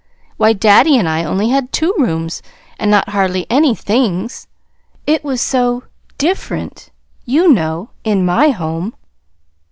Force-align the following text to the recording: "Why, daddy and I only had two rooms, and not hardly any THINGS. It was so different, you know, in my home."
"Why, 0.37 0.53
daddy 0.53 0.97
and 0.97 1.07
I 1.07 1.23
only 1.23 1.49
had 1.49 1.71
two 1.71 1.93
rooms, 1.99 2.41
and 2.79 2.89
not 2.89 3.09
hardly 3.09 3.45
any 3.51 3.75
THINGS. 3.75 4.47
It 5.05 5.23
was 5.23 5.41
so 5.41 5.83
different, 6.17 6.89
you 7.23 7.47
know, 7.53 7.91
in 8.03 8.25
my 8.25 8.49
home." 8.49 8.95